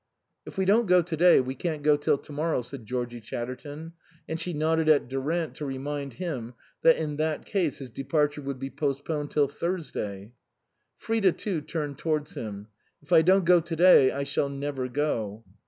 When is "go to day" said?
0.87-1.39, 13.45-14.09